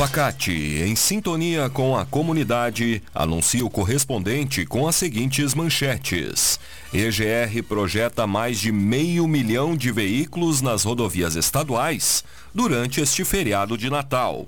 Facate, 0.00 0.80
em 0.82 0.96
sintonia 0.96 1.68
com 1.68 1.94
a 1.94 2.06
comunidade, 2.06 3.02
anuncia 3.14 3.62
o 3.62 3.68
correspondente 3.68 4.64
com 4.64 4.88
as 4.88 4.96
seguintes 4.96 5.54
manchetes. 5.54 6.58
EGR 6.90 7.62
projeta 7.68 8.26
mais 8.26 8.58
de 8.58 8.72
meio 8.72 9.28
milhão 9.28 9.76
de 9.76 9.92
veículos 9.92 10.62
nas 10.62 10.84
rodovias 10.84 11.36
estaduais 11.36 12.24
durante 12.54 12.98
este 13.02 13.26
feriado 13.26 13.76
de 13.76 13.90
Natal. 13.90 14.46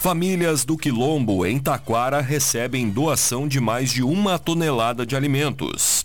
Famílias 0.00 0.64
do 0.64 0.76
Quilombo, 0.76 1.46
em 1.46 1.60
Taquara, 1.60 2.20
recebem 2.20 2.90
doação 2.90 3.46
de 3.46 3.60
mais 3.60 3.92
de 3.92 4.02
uma 4.02 4.36
tonelada 4.36 5.06
de 5.06 5.14
alimentos. 5.14 6.04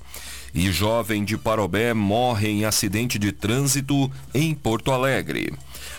E 0.54 0.72
jovem 0.72 1.24
de 1.26 1.36
Parobé 1.36 1.96
morre 1.96 2.48
em 2.50 2.64
acidente 2.64 3.18
de 3.18 3.32
trânsito 3.32 4.12
em 4.36 4.54
Porto 4.54 4.92
Alegre. 4.92 5.52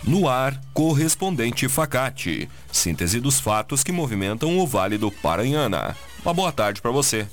No 0.05 0.29
ar, 0.29 0.61
correspondente 0.73 1.69
Facate. 1.69 2.49
Síntese 2.73 3.21
dos 3.21 3.41
fatos 3.41 3.83
que 3.83 3.93
movimentam 3.93 4.59
o 4.59 4.67
Vale 4.67 4.97
do 4.97 5.11
Paranhana. 5.11 5.97
Uma 6.25 6.35
boa 6.35 6.53
tarde 6.53 6.81
para 6.81 6.91
você. 6.91 7.27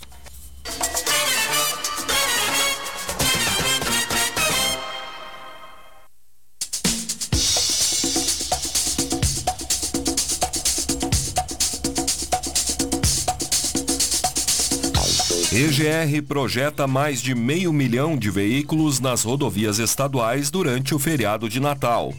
EGR 15.56 16.22
projeta 16.28 16.86
mais 16.86 17.22
de 17.22 17.34
meio 17.34 17.72
milhão 17.72 18.18
de 18.18 18.30
veículos 18.30 19.00
nas 19.00 19.24
rodovias 19.24 19.80
estaduais 19.80 20.52
durante 20.52 20.94
o 20.94 21.00
feriado 21.00 21.48
de 21.48 21.62
Natal. 21.62 22.14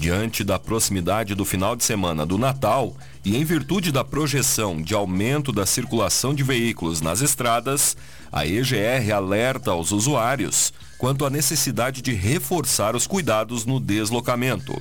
Diante 0.00 0.42
da 0.42 0.58
proximidade 0.58 1.34
do 1.34 1.44
final 1.44 1.76
de 1.76 1.84
semana 1.84 2.24
do 2.24 2.38
Natal 2.38 2.96
e 3.22 3.36
em 3.36 3.44
virtude 3.44 3.92
da 3.92 4.02
projeção 4.02 4.80
de 4.80 4.94
aumento 4.94 5.52
da 5.52 5.66
circulação 5.66 6.34
de 6.34 6.42
veículos 6.42 7.02
nas 7.02 7.20
estradas, 7.20 7.98
a 8.32 8.46
EGR 8.46 9.12
alerta 9.14 9.72
aos 9.72 9.92
usuários 9.92 10.72
quanto 10.96 11.26
à 11.26 11.28
necessidade 11.28 12.00
de 12.00 12.14
reforçar 12.14 12.96
os 12.96 13.06
cuidados 13.06 13.66
no 13.66 13.78
deslocamento. 13.78 14.80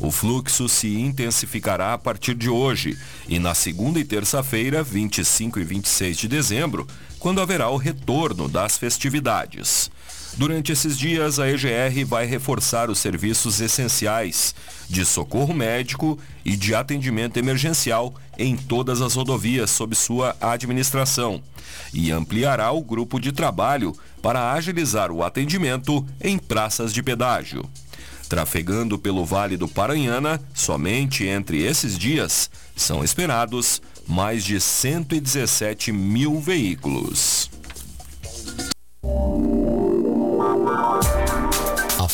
O 0.00 0.10
fluxo 0.10 0.68
se 0.68 0.88
intensificará 0.88 1.94
a 1.94 1.98
partir 1.98 2.34
de 2.34 2.50
hoje 2.50 2.98
e 3.28 3.38
na 3.38 3.54
segunda 3.54 4.00
e 4.00 4.04
terça-feira, 4.04 4.82
25 4.82 5.60
e 5.60 5.64
26 5.64 6.16
de 6.16 6.26
dezembro, 6.26 6.84
quando 7.20 7.40
haverá 7.40 7.68
o 7.68 7.76
retorno 7.76 8.48
das 8.48 8.76
festividades. 8.76 9.88
Durante 10.36 10.70
esses 10.70 10.96
dias, 10.96 11.38
a 11.38 11.48
EGR 11.50 12.06
vai 12.06 12.26
reforçar 12.26 12.90
os 12.90 12.98
serviços 12.98 13.60
essenciais 13.60 14.54
de 14.88 15.04
socorro 15.04 15.52
médico 15.52 16.18
e 16.44 16.56
de 16.56 16.74
atendimento 16.74 17.36
emergencial 17.38 18.14
em 18.38 18.56
todas 18.56 19.00
as 19.00 19.14
rodovias 19.14 19.70
sob 19.70 19.96
sua 19.96 20.36
administração 20.40 21.42
e 21.92 22.10
ampliará 22.10 22.70
o 22.70 22.82
grupo 22.82 23.18
de 23.20 23.32
trabalho 23.32 23.96
para 24.22 24.52
agilizar 24.52 25.10
o 25.10 25.22
atendimento 25.22 26.06
em 26.20 26.38
praças 26.38 26.92
de 26.92 27.02
pedágio. 27.02 27.68
Trafegando 28.28 28.98
pelo 28.98 29.24
Vale 29.24 29.56
do 29.56 29.66
Paranhana, 29.66 30.40
somente 30.54 31.24
entre 31.24 31.62
esses 31.62 31.98
dias, 31.98 32.50
são 32.76 33.02
esperados 33.02 33.80
mais 34.06 34.44
de 34.44 34.60
117 34.60 35.92
mil 35.92 36.38
veículos. 36.38 37.50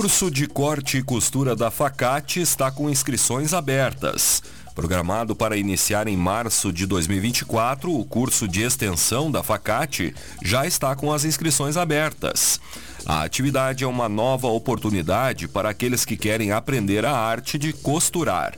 Curso 0.00 0.30
de 0.30 0.46
corte 0.46 0.96
e 0.96 1.02
costura 1.02 1.54
da 1.54 1.70
Facate 1.70 2.40
está 2.40 2.70
com 2.70 2.88
inscrições 2.88 3.52
abertas. 3.52 4.42
Programado 4.74 5.36
para 5.36 5.58
iniciar 5.58 6.08
em 6.08 6.16
março 6.16 6.72
de 6.72 6.86
2024, 6.86 7.94
o 7.94 8.02
curso 8.06 8.48
de 8.48 8.62
extensão 8.62 9.30
da 9.30 9.42
Facate 9.42 10.14
já 10.42 10.66
está 10.66 10.96
com 10.96 11.12
as 11.12 11.26
inscrições 11.26 11.76
abertas. 11.76 12.58
A 13.04 13.24
atividade 13.24 13.84
é 13.84 13.86
uma 13.86 14.08
nova 14.08 14.46
oportunidade 14.46 15.46
para 15.46 15.68
aqueles 15.68 16.06
que 16.06 16.16
querem 16.16 16.50
aprender 16.50 17.04
a 17.04 17.14
arte 17.14 17.58
de 17.58 17.74
costurar. 17.74 18.54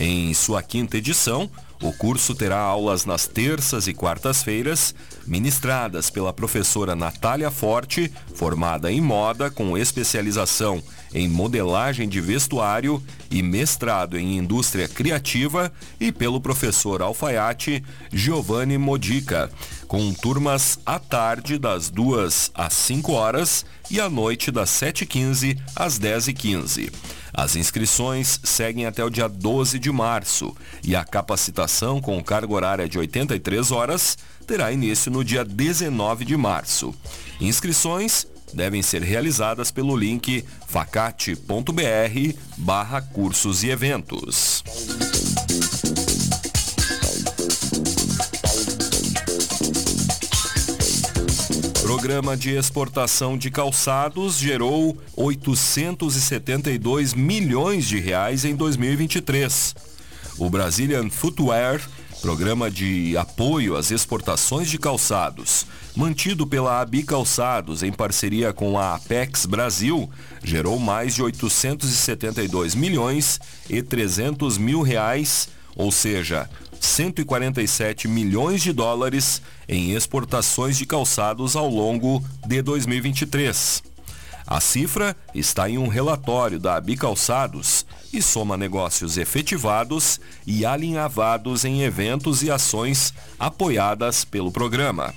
Em 0.00 0.32
sua 0.32 0.62
quinta 0.62 0.96
edição, 0.96 1.50
o 1.82 1.92
curso 1.92 2.32
terá 2.32 2.58
aulas 2.58 3.04
nas 3.04 3.26
terças 3.26 3.88
e 3.88 3.92
quartas-feiras, 3.92 4.94
ministradas 5.26 6.08
pela 6.08 6.32
professora 6.32 6.94
Natália 6.94 7.50
Forte, 7.50 8.12
formada 8.34 8.92
em 8.92 9.00
moda 9.00 9.50
com 9.50 9.76
especialização 9.76 10.80
em 11.14 11.28
modelagem 11.28 12.08
de 12.08 12.20
vestuário 12.20 13.02
e 13.30 13.42
mestrado 13.42 14.18
em 14.18 14.36
indústria 14.36 14.88
criativa, 14.88 15.72
e 16.00 16.10
pelo 16.12 16.40
professor 16.40 17.02
alfaiate 17.02 17.82
Giovanni 18.12 18.78
Modica, 18.78 19.50
com 19.86 20.12
turmas 20.12 20.78
à 20.84 20.98
tarde 20.98 21.58
das 21.58 21.90
2 21.90 22.50
às 22.54 22.72
5 22.72 23.12
horas 23.12 23.64
e 23.90 24.00
à 24.00 24.08
noite 24.08 24.50
das 24.50 24.70
7h15 24.70 25.58
às 25.74 25.98
10h15. 25.98 26.92
As 27.32 27.56
inscrições 27.56 28.40
seguem 28.42 28.86
até 28.86 29.04
o 29.04 29.10
dia 29.10 29.28
12 29.28 29.78
de 29.78 29.92
março 29.92 30.56
e 30.82 30.96
a 30.96 31.04
capacitação 31.04 32.00
com 32.00 32.22
carga 32.22 32.52
horária 32.52 32.88
de 32.88 32.98
83 32.98 33.70
horas 33.70 34.18
terá 34.46 34.72
início 34.72 35.10
no 35.10 35.22
dia 35.22 35.44
19 35.44 36.24
de 36.24 36.36
março. 36.36 36.94
Inscrições 37.40 38.26
devem 38.52 38.82
ser 38.82 39.02
realizadas 39.02 39.70
pelo 39.70 39.96
link 39.96 40.44
facate.br 40.66 42.34
barra 42.56 43.00
cursos 43.00 43.62
e 43.62 43.70
eventos. 43.70 44.62
Programa 51.82 52.36
de 52.36 52.50
exportação 52.50 53.36
de 53.36 53.50
calçados 53.50 54.36
gerou 54.38 54.96
872 55.16 57.14
milhões 57.14 57.88
de 57.88 57.98
reais 57.98 58.44
em 58.44 58.54
2023. 58.54 59.74
O 60.38 60.48
Brazilian 60.48 61.10
Footwear, 61.10 61.80
programa 62.20 62.70
de 62.70 63.16
apoio 63.16 63.76
às 63.76 63.90
exportações 63.90 64.70
de 64.70 64.78
calçados, 64.78 65.66
mantido 65.98 66.46
pela 66.46 66.80
Abi 66.80 67.02
Calçados 67.02 67.82
em 67.82 67.90
parceria 67.90 68.52
com 68.52 68.78
a 68.78 68.94
Apex 68.94 69.44
Brasil, 69.46 70.08
gerou 70.44 70.78
mais 70.78 71.12
de 71.12 71.24
872 71.24 72.76
milhões 72.76 73.40
e 73.68 73.82
300 73.82 74.58
mil 74.58 74.80
reais, 74.80 75.48
ou 75.74 75.90
seja, 75.90 76.48
147 76.80 78.06
milhões 78.06 78.62
de 78.62 78.72
dólares 78.72 79.42
em 79.68 79.90
exportações 79.90 80.78
de 80.78 80.86
calçados 80.86 81.56
ao 81.56 81.68
longo 81.68 82.24
de 82.46 82.62
2023. 82.62 83.82
A 84.46 84.60
cifra 84.60 85.16
está 85.34 85.68
em 85.68 85.78
um 85.78 85.88
relatório 85.88 86.60
da 86.60 86.80
Bicalçados 86.80 87.84
e 88.12 88.22
soma 88.22 88.56
negócios 88.56 89.18
efetivados 89.18 90.20
e 90.46 90.64
alinhavados 90.64 91.64
em 91.64 91.82
eventos 91.82 92.44
e 92.44 92.52
ações 92.52 93.12
apoiadas 93.36 94.24
pelo 94.24 94.52
programa. 94.52 95.12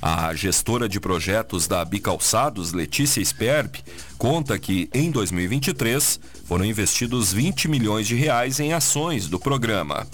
A 0.00 0.34
gestora 0.34 0.88
de 0.88 1.00
projetos 1.00 1.66
da 1.66 1.84
Bicalçados, 1.84 2.72
Letícia 2.72 3.24
Sperb, 3.24 3.82
conta 4.18 4.58
que 4.58 4.88
em 4.92 5.10
2023 5.10 6.20
foram 6.44 6.64
investidos 6.64 7.32
20 7.32 7.68
milhões 7.68 8.06
de 8.06 8.14
reais 8.14 8.60
em 8.60 8.72
ações 8.72 9.28
do 9.28 9.38
programa. 9.38 10.06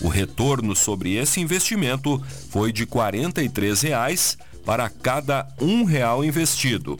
O 0.00 0.08
retorno 0.08 0.74
sobre 0.74 1.16
esse 1.16 1.40
investimento 1.40 2.20
foi 2.50 2.72
de 2.72 2.86
43 2.86 3.80
reais 3.82 4.36
para 4.64 4.88
cada 4.88 5.46
um 5.60 5.84
real 5.84 6.24
investido. 6.24 6.98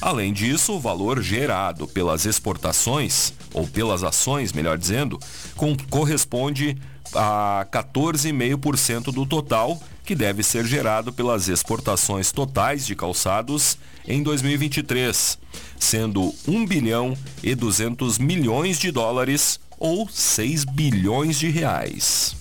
Além 0.00 0.32
disso, 0.32 0.72
o 0.72 0.80
valor 0.80 1.22
gerado 1.22 1.86
pelas 1.86 2.26
exportações, 2.26 3.32
ou 3.54 3.66
pelas 3.66 4.02
ações, 4.02 4.52
melhor 4.52 4.76
dizendo, 4.76 5.18
com, 5.56 5.76
corresponde 5.88 6.76
a 7.14 7.66
14,5% 7.70 9.12
do 9.12 9.24
total 9.24 9.80
que 10.04 10.14
deve 10.14 10.42
ser 10.42 10.64
gerado 10.64 11.12
pelas 11.12 11.48
exportações 11.48 12.32
totais 12.32 12.84
de 12.86 12.94
calçados 12.94 13.78
em 14.06 14.22
2023, 14.22 15.38
sendo 15.78 16.34
1 16.46 16.66
bilhão 16.66 17.16
e 17.42 17.54
200 17.54 18.18
milhões 18.18 18.78
de 18.78 18.90
dólares 18.90 19.60
ou 19.78 20.08
6 20.08 20.64
bilhões 20.64 21.38
de 21.38 21.48
reais. 21.48 22.36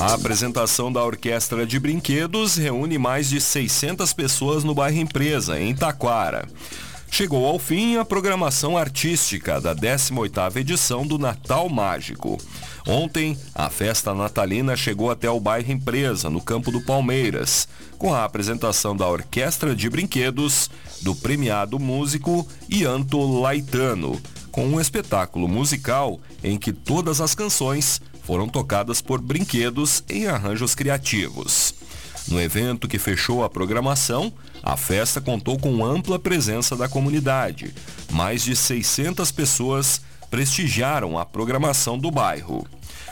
A 0.00 0.14
apresentação 0.14 0.92
da 0.92 1.02
Orquestra 1.04 1.64
de 1.64 1.78
Brinquedos 1.78 2.56
reúne 2.56 2.98
mais 2.98 3.28
de 3.28 3.40
600 3.40 4.12
pessoas 4.12 4.64
no 4.64 4.74
bairro 4.74 4.98
Empresa, 4.98 5.60
em 5.60 5.72
Taquara. 5.74 6.48
Chegou 7.14 7.44
ao 7.44 7.58
fim 7.58 7.98
a 7.98 8.06
programação 8.06 8.74
artística 8.74 9.60
da 9.60 9.76
18ª 9.76 10.56
edição 10.56 11.06
do 11.06 11.18
Natal 11.18 11.68
Mágico. 11.68 12.38
Ontem, 12.88 13.36
a 13.54 13.68
festa 13.68 14.14
natalina 14.14 14.74
chegou 14.74 15.10
até 15.10 15.28
o 15.28 15.38
bairro 15.38 15.70
Empresa, 15.70 16.30
no 16.30 16.40
campo 16.40 16.72
do 16.72 16.80
Palmeiras, 16.80 17.68
com 17.98 18.14
a 18.14 18.24
apresentação 18.24 18.96
da 18.96 19.06
Orquestra 19.06 19.76
de 19.76 19.90
Brinquedos, 19.90 20.70
do 21.02 21.14
premiado 21.14 21.78
músico 21.78 22.48
Ianto 22.66 23.20
Laitano, 23.42 24.18
com 24.50 24.66
um 24.66 24.80
espetáculo 24.80 25.46
musical 25.46 26.18
em 26.42 26.56
que 26.56 26.72
todas 26.72 27.20
as 27.20 27.34
canções 27.34 28.00
foram 28.22 28.48
tocadas 28.48 29.02
por 29.02 29.20
brinquedos 29.20 30.02
em 30.08 30.28
arranjos 30.28 30.74
criativos. 30.74 31.74
No 32.28 32.40
evento 32.40 32.88
que 32.88 32.98
fechou 32.98 33.42
a 33.44 33.50
programação, 33.50 34.32
a 34.62 34.76
festa 34.76 35.20
contou 35.20 35.58
com 35.58 35.84
ampla 35.84 36.18
presença 36.18 36.76
da 36.76 36.88
comunidade. 36.88 37.74
Mais 38.10 38.42
de 38.42 38.54
600 38.54 39.30
pessoas 39.32 40.00
prestigiaram 40.30 41.18
a 41.18 41.26
programação 41.26 41.98
do 41.98 42.10
bairro. 42.10 42.66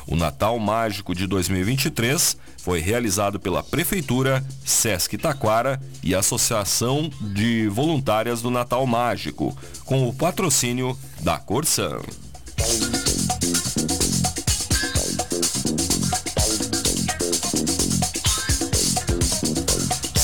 O 0.07 0.17
Natal 0.17 0.59
Mágico 0.59 1.15
de 1.15 1.27
2023 1.27 2.37
foi 2.59 2.81
realizado 2.81 3.39
pela 3.39 3.63
Prefeitura, 3.63 4.45
Sesc 4.65 5.17
Taquara 5.19 5.81
e 6.03 6.15
Associação 6.15 7.11
de 7.21 7.69
Voluntárias 7.69 8.43
do 8.43 8.51
Natal 8.51 8.87
Mágico, 8.87 9.57
com 9.85 10.09
o 10.09 10.13
patrocínio 10.13 10.99
da 11.21 11.39
Corsan. 11.39 12.01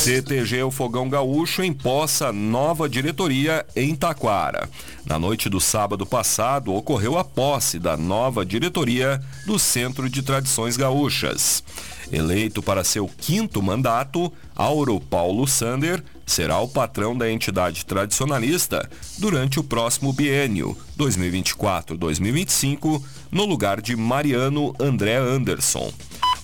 CTG 0.07 0.63
O 0.63 0.71
Fogão 0.71 1.09
Gaúcho 1.09 1.65
empossa 1.65 2.33
nova 2.33 2.89
diretoria 2.89 3.67
em 3.75 3.97
Taquara. 3.97 4.71
Na 5.05 5.19
noite 5.19 5.49
do 5.49 5.61
sábado 5.61 6.07
passado, 6.07 6.73
ocorreu 6.73 7.19
a 7.19 7.25
posse 7.25 7.81
da 7.81 7.97
nova 7.97 8.47
diretoria 8.47 9.21
do 9.47 9.59
Centro 9.59 10.09
de 10.09 10.23
Tradições 10.23 10.77
Gaúchas. 10.77 11.65
Eleito 12.13 12.63
para 12.63 12.85
seu 12.85 13.11
quinto 13.19 13.61
mandato, 13.61 14.33
Auro 14.55 15.01
Paulo 15.01 15.45
Sander 15.45 16.05
será 16.25 16.61
o 16.61 16.69
patrão 16.69 17.19
da 17.19 17.29
entidade 17.29 17.85
tradicionalista 17.85 18.89
durante 19.19 19.59
o 19.59 19.65
próximo 19.65 20.13
biênio 20.13 20.79
2024-2025, 20.97 23.03
no 23.29 23.45
lugar 23.45 23.81
de 23.81 23.97
Mariano 23.97 24.73
André 24.79 25.17
Anderson. 25.17 25.93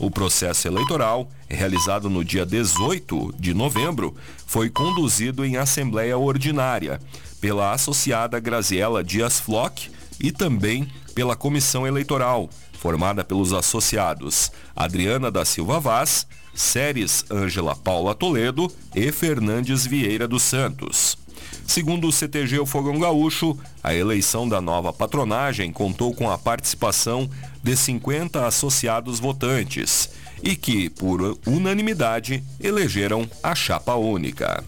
O 0.03 0.11
processo 0.11 0.67
eleitoral, 0.67 1.31
realizado 1.49 2.11
no 2.11 2.25
dia 2.25 2.45
18 2.45 3.37
de 3.39 3.55
novembro, 3.55 4.17
foi 4.49 4.69
conduzido 4.69 5.45
em 5.45 5.57
assembleia 5.57 6.19
ordinária 6.19 7.01
pela 7.41 7.71
associada 7.71 8.41
Graziela 8.41 9.05
Dias 9.05 9.39
Flock 9.39 9.93
e 10.19 10.33
também 10.33 10.89
pela 11.15 11.37
comissão 11.37 11.87
eleitoral, 11.87 12.51
formada 12.73 13.23
pelos 13.23 13.53
associados 13.53 14.51
Adriana 14.75 15.31
da 15.31 15.45
Silva 15.45 15.79
Vaz, 15.79 16.27
Séries 16.53 17.25
Ângela 17.31 17.77
Paula 17.77 18.13
Toledo 18.13 18.69
e 18.97 19.13
Fernandes 19.13 19.87
Vieira 19.87 20.27
dos 20.27 20.43
Santos. 20.43 21.22
Segundo 21.67 22.07
o 22.07 22.13
CTG 22.13 22.59
O 22.59 22.67
Fogão 22.67 22.99
Gaúcho, 22.99 23.57
a 23.83 23.95
eleição 23.95 24.49
da 24.49 24.61
nova 24.61 24.93
patronagem 24.93 25.73
contou 25.73 26.15
com 26.15 26.31
a 26.31 26.37
participação 26.37 27.29
de 27.63 27.77
50 27.77 28.47
associados 28.47 29.21
votantes 29.21 30.11
e 30.43 30.57
que, 30.57 30.91
por 30.91 31.39
unanimidade, 31.47 32.43
elegeram 32.61 33.29
a 33.43 33.55
chapa 33.55 33.95
única. 33.95 34.63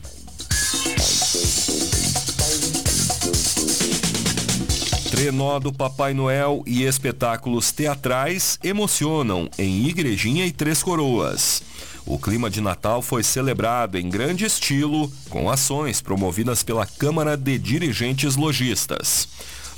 Trenó 5.10 5.58
do 5.58 5.72
Papai 5.72 6.12
Noel 6.12 6.62
e 6.66 6.82
espetáculos 6.82 7.70
teatrais 7.70 8.58
emocionam 8.62 9.48
em 9.56 9.86
Igrejinha 9.86 10.44
e 10.44 10.52
Três 10.52 10.82
Coroas. 10.82 11.62
O 12.06 12.18
clima 12.18 12.50
de 12.50 12.60
Natal 12.60 13.00
foi 13.00 13.22
celebrado 13.22 13.96
em 13.96 14.10
grande 14.10 14.44
estilo, 14.44 15.10
com 15.30 15.48
ações 15.48 16.02
promovidas 16.02 16.62
pela 16.62 16.84
Câmara 16.84 17.34
de 17.34 17.58
Dirigentes 17.58 18.36
Logistas. 18.36 19.26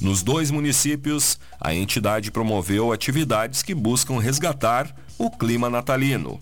Nos 0.01 0.25
dois 0.25 0.51
municípios, 0.51 1.39
a 1.61 1.73
entidade 1.73 2.33
promoveu 2.33 2.93
atividades 2.93 3.63
que 3.63 3.75
buscam 3.75 4.19
resgatar 4.19 4.93
o 5.17 5.31
clima 5.31 5.71
natalino. 5.71 6.41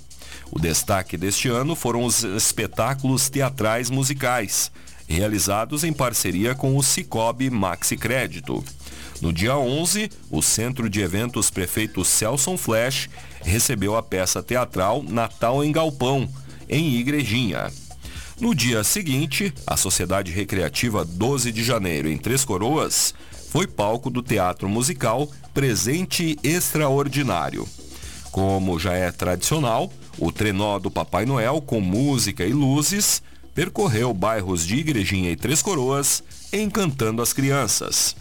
O 0.51 0.59
destaque 0.59 1.19
deste 1.19 1.49
ano 1.49 1.77
foram 1.77 2.05
os 2.05 2.25
espetáculos 2.25 3.29
teatrais 3.29 3.91
musicais, 3.91 4.73
realizados 5.07 5.85
em 5.85 5.93
parceria 5.93 6.55
com 6.55 6.77
o 6.79 6.83
Cicobi 6.83 7.51
Maxi 7.51 7.97
Crédito. 7.97 8.65
No 9.21 9.33
dia 9.33 9.57
11, 9.57 10.11
o 10.31 10.43
Centro 10.43 10.91
de 10.91 11.01
Eventos 11.01 11.51
Prefeito 11.51 12.05
Celson 12.05 12.57
Flash 12.57 13.09
recebeu 13.43 13.97
a 13.97 14.03
peça 14.03 14.43
teatral 14.43 15.03
Natal 15.03 15.65
em 15.65 15.73
Galpão, 15.73 16.29
em 16.69 16.97
Igrejinha. 16.97 17.73
No 18.41 18.55
dia 18.55 18.83
seguinte, 18.83 19.55
a 19.67 19.77
Sociedade 19.77 20.33
Recreativa 20.33 21.05
12 21.05 21.53
de 21.53 21.63
Janeiro, 21.63 22.09
em 22.09 22.19
Três 22.19 22.45
Coroas, 22.45 23.15
foi 23.51 23.67
palco 23.67 24.11
do 24.11 24.21
teatro 24.21 24.69
musical 24.69 25.31
Presente 25.53 26.37
Extraordinário. 26.43 27.69
Como 28.33 28.81
já 28.81 28.95
é 28.95 29.13
tradicional, 29.13 29.93
o 30.19 30.33
trenó 30.33 30.81
do 30.81 30.91
Papai 30.91 31.25
Noel, 31.25 31.63
com 31.63 31.81
música 31.81 32.45
e 32.45 32.53
luzes, 32.53 33.23
percorreu 33.55 34.13
bairros 34.13 34.67
de 34.67 34.77
Igrejinha 34.77 35.31
e 35.31 35.37
Três 35.37 35.63
Coroas, 35.63 36.23
encantando 36.53 37.23
as 37.23 37.33
crianças. 37.33 38.17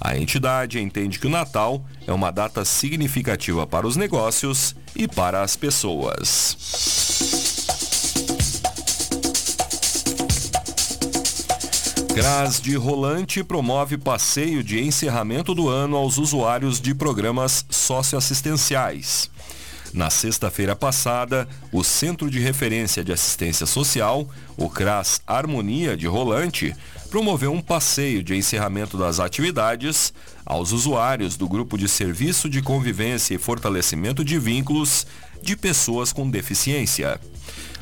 A 0.00 0.16
entidade 0.16 0.80
entende 0.80 1.18
que 1.18 1.26
o 1.26 1.30
Natal 1.30 1.84
é 2.06 2.12
uma 2.12 2.30
data 2.30 2.64
significativa 2.64 3.66
para 3.66 3.86
os 3.86 3.96
negócios 3.96 4.74
e 4.94 5.08
para 5.08 5.42
as 5.42 5.56
pessoas. 5.56 6.56
Gras 12.14 12.60
de 12.60 12.74
Rolante 12.76 13.44
promove 13.44 13.96
passeio 13.96 14.62
de 14.64 14.80
encerramento 14.80 15.54
do 15.54 15.68
ano 15.68 15.96
aos 15.96 16.18
usuários 16.18 16.80
de 16.80 16.94
programas 16.94 17.64
socioassistenciais. 17.70 19.30
Na 19.92 20.10
sexta-feira 20.10 20.76
passada, 20.76 21.48
o 21.72 21.82
Centro 21.82 22.30
de 22.30 22.38
Referência 22.38 23.02
de 23.02 23.12
Assistência 23.12 23.66
Social, 23.66 24.28
o 24.56 24.68
CRAS 24.68 25.22
Harmonia 25.26 25.96
de 25.96 26.06
Rolante, 26.06 26.74
promoveu 27.10 27.52
um 27.52 27.60
passeio 27.60 28.22
de 28.22 28.36
encerramento 28.36 28.96
das 28.98 29.18
atividades 29.18 30.12
aos 30.44 30.72
usuários 30.72 31.36
do 31.36 31.48
Grupo 31.48 31.78
de 31.78 31.88
Serviço 31.88 32.48
de 32.48 32.60
Convivência 32.60 33.34
e 33.34 33.38
Fortalecimento 33.38 34.24
de 34.24 34.38
Vínculos 34.38 35.06
de 35.42 35.56
Pessoas 35.56 36.12
com 36.12 36.28
Deficiência. 36.28 37.18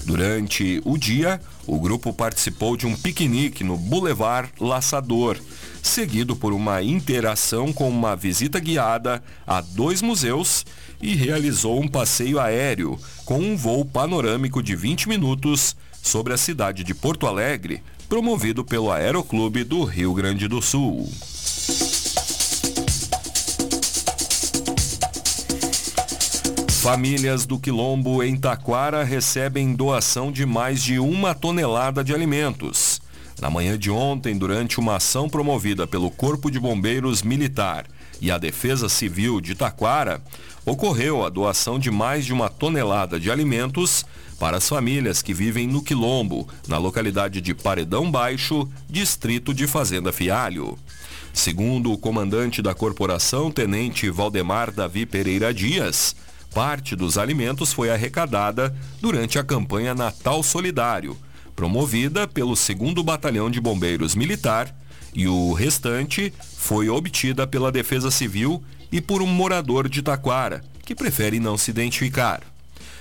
Durante 0.04 0.80
o 0.84 0.96
dia, 0.96 1.40
o 1.66 1.80
grupo 1.80 2.12
participou 2.12 2.76
de 2.76 2.86
um 2.86 2.96
piquenique 2.96 3.64
no 3.64 3.76
Boulevard 3.76 4.48
Laçador, 4.60 5.36
seguido 5.82 6.36
por 6.36 6.52
uma 6.52 6.80
interação 6.80 7.72
com 7.72 7.88
uma 7.88 8.14
visita 8.14 8.60
guiada 8.60 9.20
a 9.44 9.60
dois 9.60 10.00
museus 10.00 10.64
e 11.02 11.16
realizou 11.16 11.80
um 11.80 11.88
passeio 11.88 12.38
aéreo 12.38 12.96
com 13.24 13.40
um 13.40 13.56
voo 13.56 13.84
panorâmico 13.84 14.62
de 14.62 14.76
20 14.76 15.08
minutos 15.08 15.74
sobre 16.00 16.32
a 16.32 16.36
cidade 16.36 16.84
de 16.84 16.94
Porto 16.94 17.26
Alegre, 17.26 17.82
promovido 18.08 18.64
pelo 18.64 18.90
Aeroclube 18.90 19.64
do 19.64 19.84
Rio 19.84 20.14
Grande 20.14 20.46
do 20.46 20.62
Sul. 20.62 21.10
Famílias 26.70 27.44
do 27.44 27.58
Quilombo 27.58 28.22
em 28.22 28.36
Taquara 28.36 29.02
recebem 29.02 29.74
doação 29.74 30.30
de 30.30 30.46
mais 30.46 30.80
de 30.80 31.00
uma 31.00 31.34
tonelada 31.34 32.04
de 32.04 32.14
alimentos. 32.14 33.00
Na 33.40 33.50
manhã 33.50 33.76
de 33.76 33.90
ontem, 33.90 34.38
durante 34.38 34.78
uma 34.78 34.96
ação 34.96 35.28
promovida 35.28 35.86
pelo 35.86 36.10
Corpo 36.10 36.48
de 36.48 36.60
Bombeiros 36.60 37.22
Militar 37.22 37.86
e 38.20 38.30
a 38.30 38.38
Defesa 38.38 38.88
Civil 38.88 39.40
de 39.40 39.56
Taquara, 39.56 40.22
ocorreu 40.64 41.24
a 41.24 41.28
doação 41.28 41.78
de 41.78 41.90
mais 41.90 42.24
de 42.24 42.32
uma 42.32 42.48
tonelada 42.48 43.18
de 43.18 43.30
alimentos 43.30 44.06
para 44.38 44.58
as 44.58 44.68
famílias 44.68 45.22
que 45.22 45.32
vivem 45.32 45.66
no 45.66 45.82
Quilombo, 45.82 46.48
na 46.68 46.78
localidade 46.78 47.40
de 47.40 47.54
Paredão 47.54 48.10
Baixo, 48.10 48.68
distrito 48.88 49.54
de 49.54 49.66
Fazenda 49.66 50.12
Fialho. 50.12 50.78
Segundo 51.32 51.92
o 51.92 51.98
comandante 51.98 52.62
da 52.62 52.74
corporação, 52.74 53.50
tenente 53.50 54.08
Valdemar 54.10 54.70
Davi 54.70 55.04
Pereira 55.04 55.52
Dias, 55.52 56.16
parte 56.54 56.96
dos 56.96 57.18
alimentos 57.18 57.72
foi 57.72 57.90
arrecadada 57.90 58.74
durante 59.00 59.38
a 59.38 59.44
campanha 59.44 59.94
Natal 59.94 60.42
Solidário, 60.42 61.16
promovida 61.54 62.26
pelo 62.26 62.54
2 62.54 63.04
Batalhão 63.04 63.50
de 63.50 63.60
Bombeiros 63.60 64.14
Militar, 64.14 64.74
e 65.14 65.26
o 65.26 65.52
restante 65.52 66.32
foi 66.58 66.88
obtida 66.88 67.46
pela 67.46 67.72
Defesa 67.72 68.10
Civil 68.10 68.62
e 68.92 69.00
por 69.00 69.22
um 69.22 69.26
morador 69.26 69.88
de 69.88 70.02
Taquara, 70.02 70.62
que 70.84 70.94
prefere 70.94 71.40
não 71.40 71.56
se 71.56 71.70
identificar. 71.70 72.40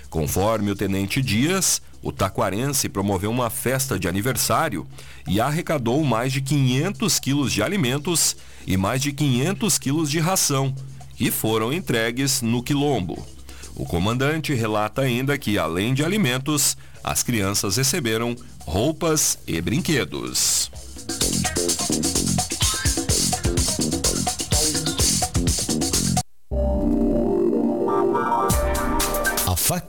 Conforme 0.09 0.71
o 0.71 0.75
tenente 0.75 1.21
Dias, 1.21 1.81
o 2.01 2.11
taquarense 2.11 2.87
promoveu 2.87 3.31
uma 3.31 3.49
festa 3.49 3.97
de 3.97 4.07
aniversário 4.07 4.85
e 5.27 5.41
arrecadou 5.41 6.03
mais 6.03 6.31
de 6.31 6.41
500 6.41 7.19
quilos 7.19 7.51
de 7.51 7.63
alimentos 7.63 8.35
e 8.67 8.77
mais 8.77 9.01
de 9.01 9.11
500 9.11 9.79
quilos 9.79 10.09
de 10.09 10.19
ração, 10.19 10.73
que 11.15 11.31
foram 11.31 11.73
entregues 11.73 12.41
no 12.41 12.61
Quilombo. 12.61 13.25
O 13.75 13.85
comandante 13.85 14.53
relata 14.53 15.01
ainda 15.01 15.37
que, 15.37 15.57
além 15.57 15.93
de 15.93 16.03
alimentos, 16.03 16.77
as 17.03 17.23
crianças 17.23 17.77
receberam 17.77 18.35
roupas 18.59 19.37
e 19.45 19.59
brinquedos. 19.59 20.71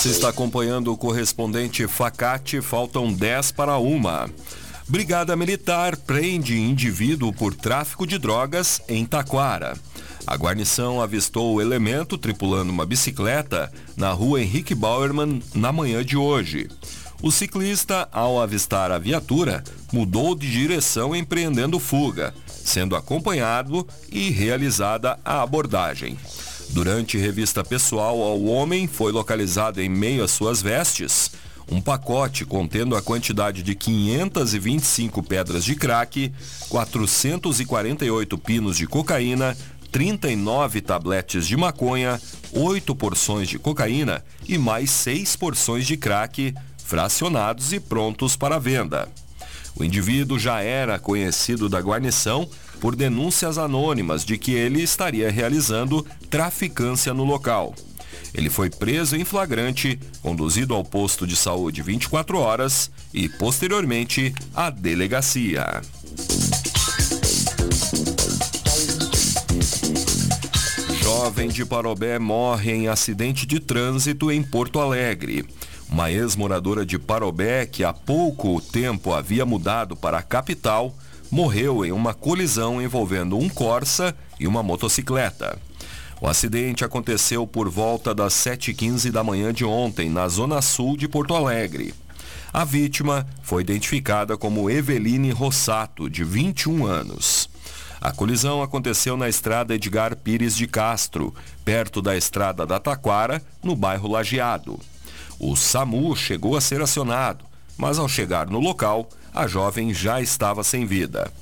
Você 0.00 0.08
está 0.08 0.30
acompanhando 0.30 0.90
o 0.90 0.96
correspondente 0.96 1.86
Facate, 1.86 2.62
faltam 2.62 3.12
10 3.12 3.52
para 3.52 3.76
uma. 3.76 4.30
Brigada 4.88 5.36
Militar 5.36 5.94
prende 5.94 6.58
indivíduo 6.58 7.34
por 7.34 7.54
tráfico 7.54 8.06
de 8.06 8.16
drogas 8.16 8.80
em 8.88 9.04
Taquara. 9.04 9.76
A 10.26 10.34
guarnição 10.36 11.02
avistou 11.02 11.54
o 11.54 11.60
elemento 11.60 12.16
tripulando 12.16 12.72
uma 12.72 12.86
bicicleta 12.86 13.70
na 13.94 14.10
rua 14.10 14.40
Henrique 14.40 14.74
Bauerman 14.74 15.42
na 15.54 15.70
manhã 15.70 16.02
de 16.02 16.16
hoje. 16.16 16.70
O 17.20 17.30
ciclista, 17.30 18.08
ao 18.10 18.40
avistar 18.40 18.90
a 18.90 18.98
viatura, 18.98 19.62
mudou 19.92 20.34
de 20.34 20.50
direção 20.50 21.14
empreendendo 21.14 21.78
fuga, 21.78 22.32
sendo 22.46 22.96
acompanhado 22.96 23.86
e 24.10 24.30
realizada 24.30 25.18
a 25.22 25.42
abordagem. 25.42 26.16
Durante 26.72 27.18
revista 27.18 27.64
pessoal 27.64 28.22
ao 28.22 28.44
homem, 28.44 28.86
foi 28.86 29.10
localizado 29.10 29.80
em 29.80 29.88
meio 29.88 30.22
às 30.22 30.30
suas 30.30 30.62
vestes 30.62 31.32
um 31.70 31.80
pacote 31.80 32.44
contendo 32.44 32.96
a 32.96 33.02
quantidade 33.02 33.62
de 33.62 33.74
525 33.76 35.22
pedras 35.22 35.64
de 35.64 35.76
crack, 35.76 36.32
448 36.68 38.38
pinos 38.38 38.76
de 38.76 38.88
cocaína, 38.88 39.56
39 39.92 40.80
tabletes 40.80 41.46
de 41.46 41.56
maconha, 41.56 42.20
8 42.52 42.94
porções 42.96 43.48
de 43.48 43.58
cocaína 43.58 44.24
e 44.48 44.58
mais 44.58 44.90
6 44.90 45.36
porções 45.36 45.86
de 45.86 45.96
crack, 45.96 46.52
fracionados 46.84 47.72
e 47.72 47.78
prontos 47.78 48.34
para 48.34 48.58
venda. 48.58 49.08
O 49.76 49.84
indivíduo 49.84 50.38
já 50.38 50.60
era 50.60 50.98
conhecido 50.98 51.68
da 51.68 51.80
guarnição 51.80 52.48
por 52.80 52.96
denúncias 52.96 53.58
anônimas 53.58 54.24
de 54.24 54.38
que 54.38 54.52
ele 54.52 54.82
estaria 54.82 55.30
realizando 55.30 56.04
traficância 56.28 57.12
no 57.12 57.24
local. 57.24 57.74
Ele 58.32 58.48
foi 58.48 58.70
preso 58.70 59.16
em 59.16 59.24
flagrante, 59.24 59.98
conduzido 60.22 60.74
ao 60.74 60.84
posto 60.84 61.26
de 61.26 61.36
saúde 61.36 61.82
24 61.82 62.38
horas 62.38 62.90
e, 63.12 63.28
posteriormente, 63.28 64.32
à 64.54 64.70
delegacia. 64.70 65.82
Jovem 71.02 71.48
de 71.48 71.64
Parobé 71.64 72.18
morre 72.18 72.72
em 72.72 72.88
acidente 72.88 73.44
de 73.46 73.58
trânsito 73.58 74.30
em 74.30 74.42
Porto 74.42 74.78
Alegre. 74.78 75.44
Uma 75.90 76.10
ex-moradora 76.10 76.86
de 76.86 77.00
Parobé, 77.00 77.66
que 77.66 77.82
há 77.82 77.92
pouco 77.92 78.60
tempo 78.60 79.12
havia 79.12 79.44
mudado 79.44 79.96
para 79.96 80.18
a 80.18 80.22
capital, 80.22 80.94
morreu 81.30 81.84
em 81.84 81.92
uma 81.92 82.12
colisão 82.12 82.82
envolvendo 82.82 83.38
um 83.38 83.48
Corsa 83.48 84.14
e 84.38 84.46
uma 84.46 84.62
motocicleta. 84.62 85.58
O 86.20 86.26
acidente 86.26 86.84
aconteceu 86.84 87.46
por 87.46 87.70
volta 87.70 88.14
das 88.14 88.34
7h15 88.34 89.10
da 89.10 89.24
manhã 89.24 89.52
de 89.52 89.64
ontem, 89.64 90.10
na 90.10 90.28
zona 90.28 90.60
sul 90.60 90.96
de 90.96 91.08
Porto 91.08 91.34
Alegre. 91.34 91.94
A 92.52 92.64
vítima 92.64 93.26
foi 93.42 93.62
identificada 93.62 94.36
como 94.36 94.68
Eveline 94.68 95.30
Rossato, 95.30 96.10
de 96.10 96.24
21 96.24 96.84
anos. 96.84 97.48
A 98.00 98.10
colisão 98.12 98.62
aconteceu 98.62 99.16
na 99.16 99.28
estrada 99.28 99.74
Edgar 99.74 100.16
Pires 100.16 100.56
de 100.56 100.66
Castro, 100.66 101.34
perto 101.64 102.02
da 102.02 102.16
estrada 102.16 102.66
da 102.66 102.80
Taquara, 102.80 103.42
no 103.62 103.76
bairro 103.76 104.08
Lajeado. 104.08 104.80
O 105.38 105.54
SAMU 105.54 106.14
chegou 106.16 106.56
a 106.56 106.60
ser 106.60 106.82
acionado, 106.82 107.44
mas 107.78 107.98
ao 107.98 108.08
chegar 108.08 108.48
no 108.48 108.58
local, 108.58 109.08
a 109.34 109.46
jovem 109.46 109.92
já 109.92 110.20
estava 110.20 110.62
sem 110.62 110.86
vida. 110.86 111.32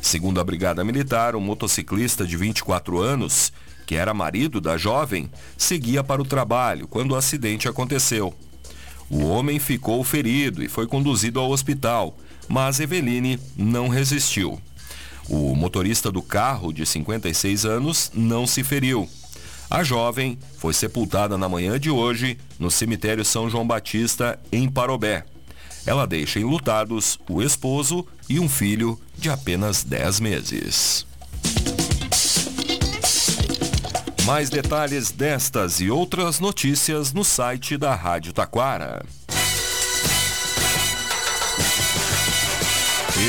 Segundo 0.00 0.40
a 0.40 0.44
Brigada 0.44 0.84
Militar, 0.84 1.34
o 1.34 1.40
motociclista 1.40 2.26
de 2.26 2.36
24 2.36 3.00
anos 3.00 3.52
que 3.86 3.94
era 3.94 4.12
marido 4.12 4.60
da 4.60 4.76
jovem, 4.76 5.30
seguia 5.56 6.02
para 6.02 6.20
o 6.20 6.24
trabalho 6.24 6.88
quando 6.88 7.12
o 7.12 7.16
acidente 7.16 7.68
aconteceu. 7.68 8.34
O 9.08 9.24
homem 9.24 9.60
ficou 9.60 10.02
ferido 10.02 10.62
e 10.62 10.68
foi 10.68 10.86
conduzido 10.86 11.38
ao 11.38 11.50
hospital, 11.50 12.18
mas 12.48 12.80
Eveline 12.80 13.38
não 13.56 13.88
resistiu. 13.88 14.60
O 15.28 15.54
motorista 15.54 16.10
do 16.10 16.20
carro, 16.20 16.72
de 16.72 16.84
56 16.84 17.64
anos, 17.64 18.10
não 18.12 18.46
se 18.46 18.64
feriu. 18.64 19.08
A 19.70 19.82
jovem 19.82 20.38
foi 20.58 20.72
sepultada 20.72 21.38
na 21.38 21.48
manhã 21.48 21.78
de 21.78 21.90
hoje 21.90 22.38
no 22.58 22.70
cemitério 22.70 23.24
São 23.24 23.48
João 23.48 23.66
Batista, 23.66 24.38
em 24.50 24.68
Parobé. 24.68 25.24
Ela 25.86 26.06
deixa 26.06 26.40
enlutados 26.40 27.18
o 27.30 27.40
esposo 27.40 28.04
e 28.28 28.40
um 28.40 28.48
filho 28.48 29.00
de 29.16 29.30
apenas 29.30 29.84
10 29.84 30.20
meses. 30.20 31.06
Mais 34.24 34.50
detalhes 34.50 35.12
destas 35.12 35.80
e 35.80 35.88
outras 35.88 36.40
notícias 36.40 37.12
no 37.12 37.24
site 37.24 37.76
da 37.76 37.94
Rádio 37.94 38.32
Taquara. 38.32 39.06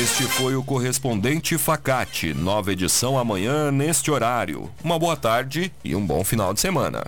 Este 0.02 0.24
foi 0.24 0.56
o 0.56 0.62
correspondente 0.62 1.56
Facate, 1.56 2.34
nova 2.34 2.72
edição 2.72 3.16
amanhã 3.16 3.70
neste 3.70 4.10
horário. 4.10 4.68
Uma 4.82 4.98
boa 4.98 5.16
tarde 5.16 5.72
e 5.84 5.94
um 5.94 6.04
bom 6.04 6.24
final 6.24 6.52
de 6.52 6.60
semana. 6.60 7.04